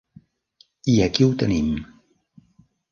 [0.93, 1.71] I aquí ho tenim.